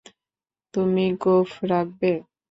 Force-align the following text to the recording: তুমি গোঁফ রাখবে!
তুমি 0.73 1.05
গোঁফ 1.23 1.49
রাখবে! 1.71 2.11